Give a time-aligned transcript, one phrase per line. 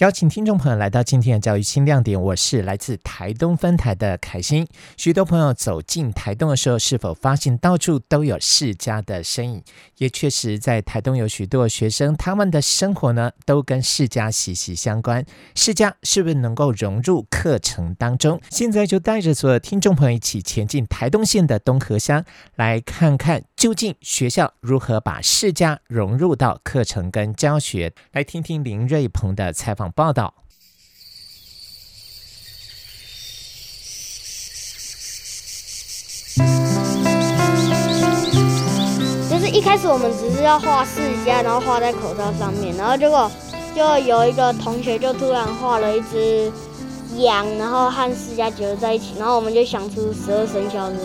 [0.00, 4.68] 邀请听众朋友来到今天的教育新亮点，我是来自台东分台的凯欣。
[4.98, 9.62] 许多朋友走进台东的时候，是否发现到处都有世家的身影？
[9.96, 15.24] 也确实，在台东有许多学生，他们的生活呢，都跟世家息息相关。
[15.54, 18.38] 世家是不是能够融入课程当中？
[18.50, 22.22] 现在就带着所有听众朋友一起前进台东县的东河乡，
[22.56, 27.94] 来看看究竟学校如何把世家融入到课程跟教学。
[28.12, 29.85] 来听听林瑞鹏的采访。
[29.94, 30.32] 报道，
[39.30, 43.30] 就是一开始我们只是要画释迦，然后画在口罩上面，然后结果
[43.74, 46.50] 就有一个同学就突然画了一只
[47.16, 50.96] 羊，然后和释迦结合在一起，然后我们就想出十二生肖的，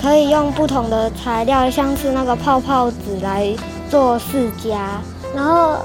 [0.00, 3.54] 可以用不同的材料，像是那个泡泡纸来
[3.90, 4.98] 做释迦，
[5.34, 5.78] 然后。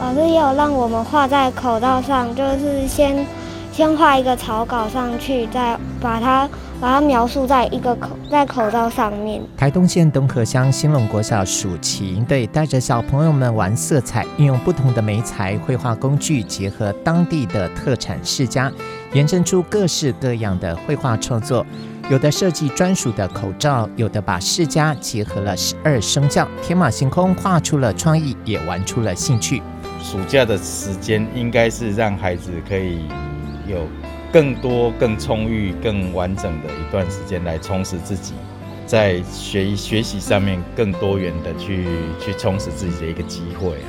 [0.00, 3.24] 老师也有让我们画在口罩上，就是先
[3.70, 6.48] 先画一个草稿上去，再把它
[6.80, 9.42] 把它描述在一个口在口罩上面。
[9.58, 18.72] 台东县东河乡兴隆国小暑期营队带着小朋友们玩色彩，运用不同的媒材绘画工具，结合当地的特产释迦，
[19.12, 21.64] 延伸出各式各样的绘画创作。
[22.08, 29.62] 有的设计专属的口罩，有的把释迦结合了十二生肖，天马行空画出了创意，也玩出了兴趣。
[30.02, 33.04] 暑假的时间应该是让孩子可以
[33.66, 33.86] 有
[34.32, 38.32] 更多、更充裕、更完整的一段时间来充实自己，
[38.86, 41.84] 在学学习上面更多元的去
[42.18, 43.88] 去充实自己的一个机会啊。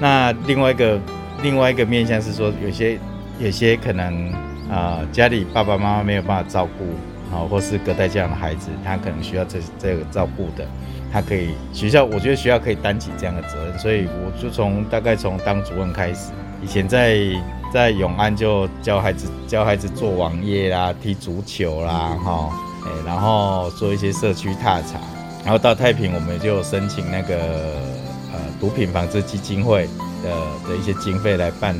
[0.00, 1.00] 那另外一个
[1.42, 2.98] 另外一个面向是说，有些
[3.38, 4.32] 有些可能
[4.70, 6.84] 啊、家里爸爸妈妈没有办法照顾
[7.32, 10.66] 啊，或是隔代教养的孩子，他可能需要这这个照顾的。
[11.12, 16.30] 他可以学校，我觉得学校可以担起这样的责任，所以我就从大概从当主任开始，
[16.62, 17.18] 以前在
[17.72, 22.50] 在永安就教孩子教孩子做网页啦、踢足球啦，哈，
[22.84, 25.00] 哎，然后做一些社区踏查，
[25.42, 27.36] 然后到太平我们就申请那个
[28.32, 29.88] 呃毒品防治基金会
[30.22, 30.30] 的
[30.68, 31.76] 的一些经费来办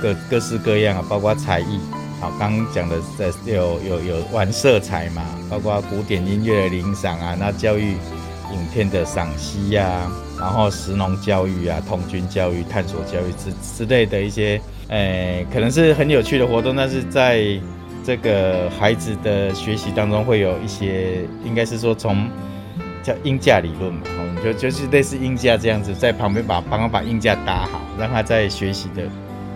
[0.00, 1.80] 各各式各样啊，包括才艺，
[2.20, 7.94] 好，刚刚讲的在有有有玩色彩嘛，包括古典音乐的欣赏啊，那教育。
[8.50, 14.58] 影片的赏析呀，然后食农教育啊、童军教育、探索教育之之类的一些，
[14.88, 17.44] 诶、可能是很有趣的活动，但是在
[18.02, 22.26] 这个孩子的学习当中，会有一些，应该是说从
[23.02, 29.02] 叫音架理论嘛，我们就就是类似音架这样子，在旁边把帮他把音架搭好，让他在学习的。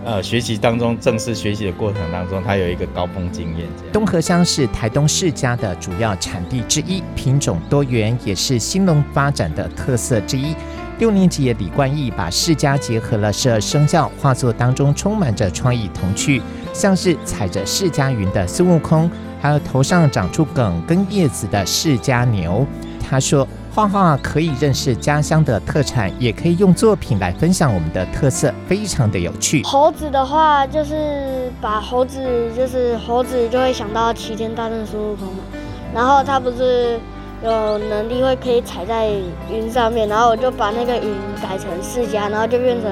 [0.05, 3.65] 呃，学习当中，正式学习的过程当中，他有一个高峰经验。
[3.91, 10.53] 东河乡是台东世家的主要产地之一，品种多元，也是兴隆发展的特色之一。
[10.99, 16.41] 六年级的李冠毅把世家结合了十二生肖画作当中，充满着创意童趣，
[16.73, 19.09] 像是踩着世家云的孙悟空，
[19.41, 22.67] 还有头上长出梗跟叶子的释迦牛。
[22.99, 23.47] 他说。
[23.75, 29.63] 画画可以认识家乡的特产，也可以用作品来分享我们的特色，非常的有趣。
[29.63, 35.43] 猴子的话，就是把猴子，就是猴子就会想到齐天大圣孙悟空嘛。
[35.91, 36.99] 然后他不是
[37.43, 39.09] 有能力会可以踩在
[39.51, 41.11] 云上面，然后我就把那个云
[41.41, 42.91] 改成世家，然后就变成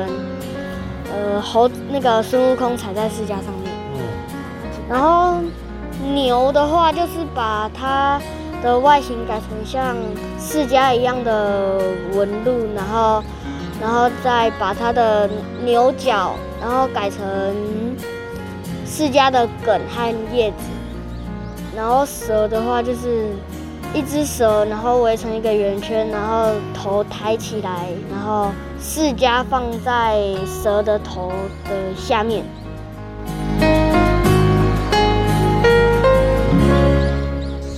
[1.13, 3.71] 呃猴那个孙悟空踩在世家上面。
[3.93, 4.01] 嗯。
[4.89, 5.35] 然后
[6.15, 8.19] 牛的话，就是把它。
[8.61, 9.95] 的外形改成像
[10.39, 11.79] 释迦一样的
[12.13, 13.23] 纹路，然后，
[13.81, 15.29] 然后再把它的
[15.63, 17.19] 牛角，然后改成
[18.85, 20.57] 释迦的梗和叶子，
[21.75, 23.29] 然后蛇的话就是
[23.93, 31.31] 一只蛇，然后围成一个圆圈，然后头抬起来，然后释迦放在蛇的头
[31.65, 32.43] 的下面。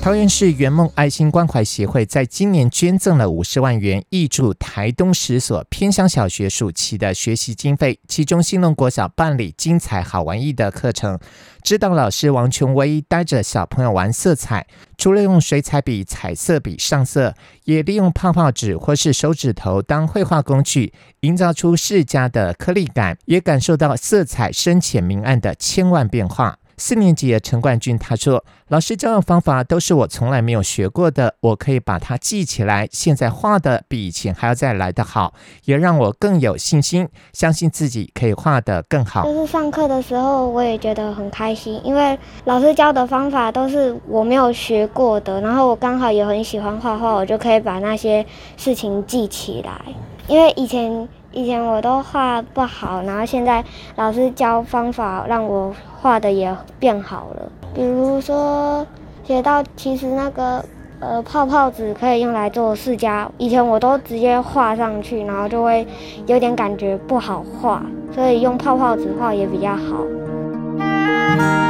[0.03, 7.97] 桃园市圆梦爱心关怀协会在今年捐赠了五十万元，挹助台东十所偏乡小学暑期的学习经费。
[8.05, 11.17] 其中兴隆国小办理精彩好玩意的课程，
[11.63, 14.67] 指导老师王琼威带着小朋友玩色彩，
[14.97, 17.33] 除了用水彩笔、彩色笔上色，
[17.63, 20.91] 也利用泡泡纸或是手指头当绘画工具，
[21.21, 26.59] 营造出世家的颗粒感，也感受到色彩深浅明暗的千万变化。
[26.77, 32.87] 四年级的陈冠军他说：“老师教的方法都是我从来没有学过的，我可以把它记起来。
[32.91, 35.33] 现在画的比以前还要再来得好，
[35.65, 48.25] 也让我更有信心，相信自己可以画得更好。”就是上课的时候，我也觉得很开心，因为老师教的方法都是我没有学过的，然后我刚好也很喜欢画画，我就可以把那些
[48.57, 49.79] 事情记起来。
[50.27, 53.63] 因为以前以前我都画不好，然后现在
[53.95, 57.51] 老师教方法让我画的也变好了。
[57.73, 58.85] 比如说
[59.23, 60.63] 写到其实那个
[60.99, 65.87] 呃泡泡纸可以用来做释迦，以前我都直接画上去，然后就会
[66.27, 67.81] 有点感觉不好画，
[68.13, 71.62] 所以用泡泡纸画也比较好。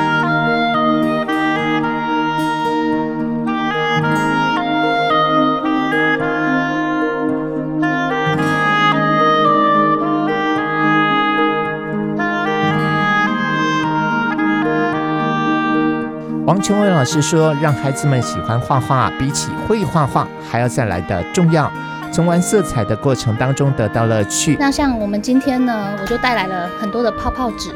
[16.64, 21.70] 琼伟老师说：“让孩子们喜欢画画，比起会画画还要再来的重要。
[22.10, 24.56] 从玩色彩的过程当中得到乐趣。
[24.58, 27.76] 那像我们今天呢，我就带来了很多的泡泡纸。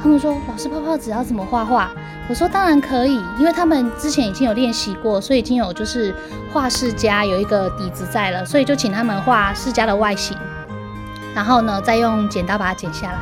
[0.00, 1.90] 他们说：‘老师，泡泡纸要怎么画画？’
[2.30, 6.14] 我说：‘当然可以，因为他们之前已经有练习过，所以已经有就是
[6.52, 10.36] 画世家有一个底子在了，所以就请他们画世家的外形，
[11.34, 13.18] 然后呢，再用剪刀把它剪下来。”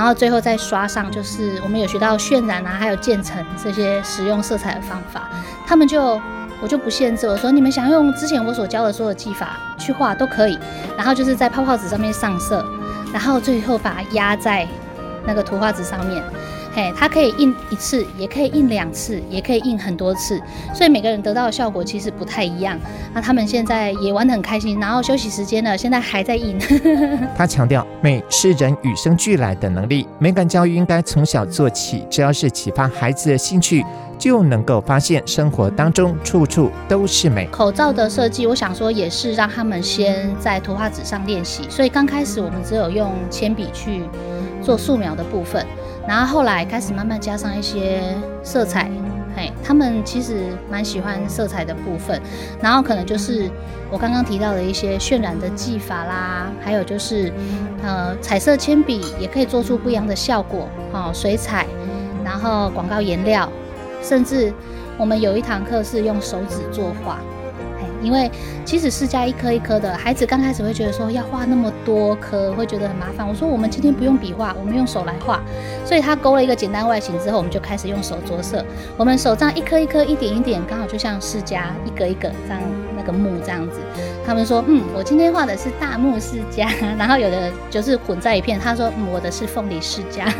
[0.00, 5.28] 然后最后再刷上，就是我们有学到渲染啊，还有渐层这些使用色彩的方法。
[5.66, 6.18] 他们就
[6.62, 10.58] 我就不限制，我说你们想用之前我所教的所有技法去画都可以。
[10.96, 12.64] 然后就是在泡泡纸上面上色，
[13.12, 14.66] 然后最后把它压在
[15.26, 16.24] 那个图画纸上面。
[16.72, 20.40] 嘿，它可以印一次，也可以印两次，也可以印很多次，
[20.72, 22.78] 所以每个人得到的效果其实不太一样。
[23.12, 26.56] 那他们现在也玩得很开心，然后休息时间呢，现在还在印。
[27.36, 33.84] 他强调，美是人与生俱来的能力，美感教育应该从小做起，只要是启发孩子的兴趣，
[34.16, 37.46] 就能够发现生活当中处处都是美。
[37.48, 44.02] 口罩的设计，我想说也是让他们先在图画纸上练习，所以刚开始我们只有用铅笔去
[44.62, 45.66] 做素描的部分。
[46.10, 48.02] 然后后来开始慢慢加上一些
[48.42, 48.90] 色彩，
[49.36, 52.20] 嘿，他们其实蛮喜欢色彩的部分。
[52.60, 53.48] 然后可能就是
[53.92, 57.32] 我刚刚提到的一些渲染的技法啦，还有就是
[57.84, 61.64] 呃彩色铅笔也可以做出不一样的效果，哦，水彩，
[62.24, 63.48] 然后广告颜料，
[64.02, 64.52] 甚至
[64.98, 67.20] 我们有一堂课是用手指作画。
[68.02, 68.30] 因为
[68.64, 73.26] 其实释迦一颗一颗的，孩子刚开始会觉得说要画那么多颗，会觉得很麻烦。
[73.26, 75.40] 我说我们今天不用笔画，我们用手来画。
[75.84, 78.64] 所以他勾了一个简单外形之后，我们就开始用手着色。
[78.96, 82.60] 我们手这样一颗一颗，一点一点，刚好就像释迦一个一个这样
[82.96, 83.80] 那个木这样子。
[84.24, 88.58] 他们说，嗯，我今天画的是大木释迦，然后有的就是混在一片。
[88.58, 90.30] 他说，嗯，我的是凤梨释迦，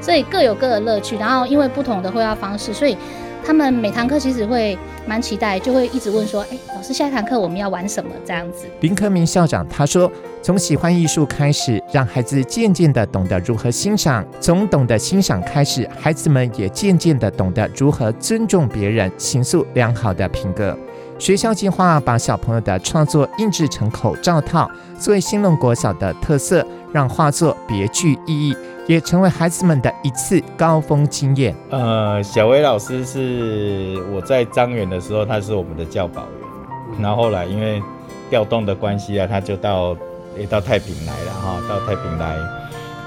[0.00, 1.16] 所以各有各的乐趣。
[1.16, 2.96] 然后因为不同的绘画方式，所以。
[3.44, 8.66] 他们每堂课其实会蛮期待，就会一直问说：“哎，老师，下一堂课我们要玩什么？”这样子。
[8.80, 10.10] 林科明校长他说
[10.42, 20.76] ：“从喜欢艺术开始，让孩子渐渐的懂得如何欣赏；从懂得欣赏开始，孩子们也渐渐的懂得如何尊重别人，形塑良好的品格。”
[21.20, 24.68] 学校计划把小朋友的创作印制成口罩套，
[24.98, 28.56] 作为兴隆国小的特色，让画作别具意义。
[28.86, 31.54] 也成为孩子们的一次高峰经验。
[31.68, 37.00] 呃，小薇老师是我在张园的时候，他是我们的教保员。
[37.00, 37.80] 然后后来因为
[38.28, 39.94] 调动的关系啊，他就到
[40.36, 42.36] 也到太平来了哈，到太平来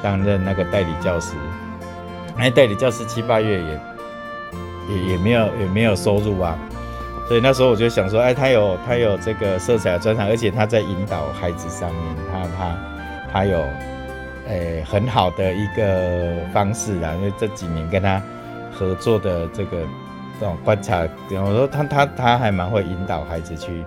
[0.01, 1.33] 担任那个代理教师。
[2.37, 3.81] 哎，代理教师七八月也
[4.87, 6.57] 也也没有也没有收入啊，
[7.27, 12.77] 所以那时候我就想说，哎，他有他有这个色彩的专长，而且他在引导孩子上面，他他
[13.31, 13.63] 他有。
[14.45, 18.21] 诶、欸，很好的一个方式啊，因为这几年跟他
[18.73, 19.77] 合作的这个
[20.37, 23.85] 这种观察，我说他他他还蛮会引导孩子去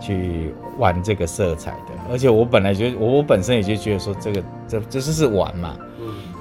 [0.00, 5.76] 去玩这个色彩的，而且我本来觉得我我本身也就觉得说这个这这就是玩嘛，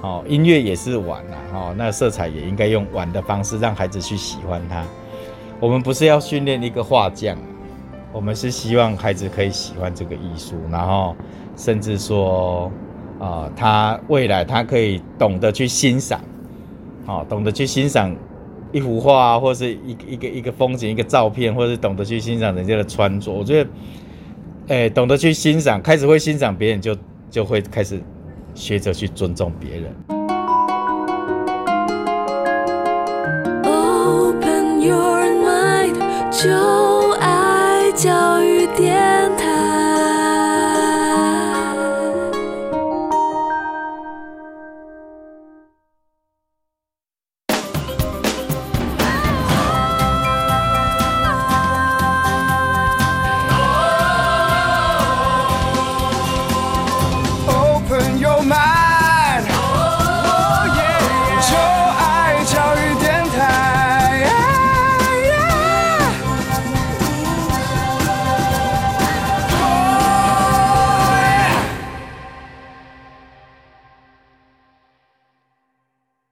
[0.03, 4.85] 哦，音乐也是玩啊，哦，那色彩也应该用玩的方式让孩子去喜欢它。
[5.59, 7.37] 我们不是要训练一个画匠，
[8.11, 11.15] 我们是希望孩子可以喜欢这个艺术，然后
[11.55, 12.71] 甚至说
[13.19, 16.19] 啊他未来他可以懂得去欣赏。
[17.05, 18.15] 好，懂得去欣赏
[18.71, 23.31] 一幅画，或是一个一个一个风景，一个照片，或者懂得去欣赏人家的穿着。
[23.31, 23.69] 我觉得，
[24.67, 26.97] 哎，懂得去欣赏，开始会欣赏别人，就
[27.29, 28.01] 就会开始
[28.53, 29.95] 学着去尊重别人。
[33.63, 35.14] open your
[36.45, 39.54] 就爱教育电台。